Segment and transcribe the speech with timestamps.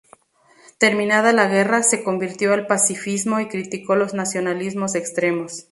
[0.79, 5.67] Terminada la guerra, se convirtió al pacifismo y criticó los nacionalismos extremos.